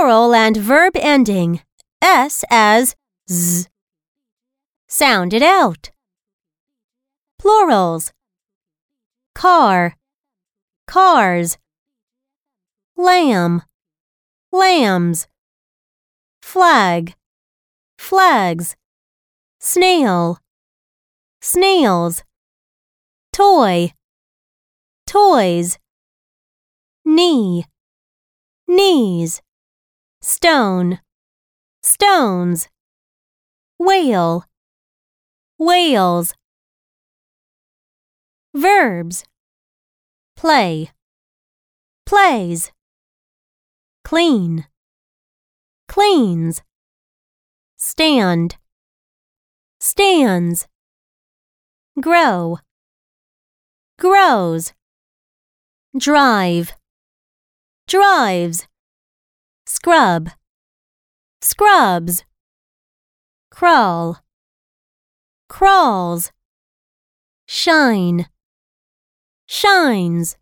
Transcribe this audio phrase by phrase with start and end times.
[0.00, 1.60] and verb ending
[2.00, 2.96] s as
[3.30, 3.66] z.
[4.88, 5.90] Sound it out.
[7.38, 8.14] Plurals.
[9.34, 9.96] Car,
[10.86, 11.58] cars.
[12.96, 13.62] Lamb,
[14.50, 15.28] lambs.
[16.40, 17.14] Flag,
[17.98, 18.76] flags.
[19.58, 20.38] Snail,
[21.42, 22.24] snails.
[23.34, 23.92] Toy,
[25.06, 25.78] toys.
[27.04, 27.66] Knee,
[28.66, 29.42] knees.
[30.22, 31.00] Stone,
[31.82, 32.68] stones.
[33.78, 34.44] Whale,
[35.58, 36.34] whales.
[38.54, 39.24] Verbs
[40.40, 40.90] play,
[42.06, 42.72] plays.
[44.04, 44.66] Clean,
[45.86, 46.62] cleans.
[47.76, 48.56] Stand,
[49.78, 50.66] stands.
[52.00, 52.58] Grow,
[53.98, 54.72] grows.
[55.98, 56.72] Drive,
[57.86, 58.69] drives.
[59.72, 60.30] Scrub,
[61.40, 62.24] scrubs.
[63.52, 64.18] Crawl,
[65.48, 66.32] crawls.
[67.46, 68.26] Shine,
[69.46, 70.36] shines.